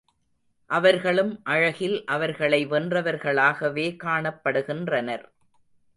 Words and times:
அவர்களும் 0.69 1.39
அழகில் 1.43 2.05
அவர்களை 2.05 2.67
வென்றவர்களாகவே 2.67 3.87
காணப்படுகின்றனர். 4.03 5.25